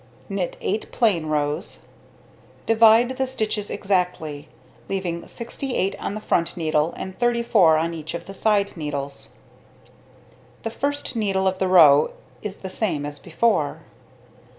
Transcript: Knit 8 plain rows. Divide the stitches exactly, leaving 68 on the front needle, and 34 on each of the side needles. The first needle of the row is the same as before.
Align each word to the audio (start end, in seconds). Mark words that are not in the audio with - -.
Knit 0.29 0.57
8 0.61 0.91
plain 0.91 1.27
rows. 1.27 1.81
Divide 2.65 3.17
the 3.17 3.27
stitches 3.27 3.69
exactly, 3.69 4.47
leaving 4.89 5.27
68 5.27 5.95
on 5.99 6.15
the 6.15 6.19
front 6.19 6.57
needle, 6.57 6.91
and 6.97 7.19
34 7.19 7.77
on 7.77 7.93
each 7.93 8.15
of 8.15 8.25
the 8.25 8.33
side 8.33 8.75
needles. 8.75 9.33
The 10.63 10.71
first 10.71 11.15
needle 11.15 11.47
of 11.47 11.59
the 11.59 11.67
row 11.67 12.13
is 12.41 12.61
the 12.65 12.69
same 12.71 13.05
as 13.05 13.19
before. 13.19 13.81